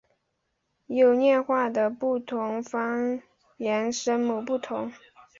[0.87, 3.21] 优念话的不同方
[3.57, 4.91] 言声母不同。